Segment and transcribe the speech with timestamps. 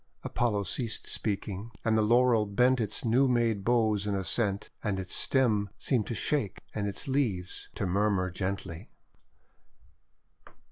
[0.23, 5.13] Apollo ceased speaking, and the Laurel bent its new made boughs in assent, and its
[5.13, 8.89] stem seemed to shake and its leaves to murmur (gently.